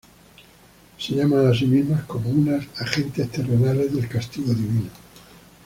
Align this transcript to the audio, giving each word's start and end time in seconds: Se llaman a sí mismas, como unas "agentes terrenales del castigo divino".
Se 0.97 1.13
llaman 1.13 1.45
a 1.45 1.53
sí 1.53 1.67
mismas, 1.67 2.05
como 2.05 2.27
unas 2.31 2.65
"agentes 2.79 3.29
terrenales 3.29 3.93
del 3.93 4.09
castigo 4.09 4.51
divino". 4.51 4.89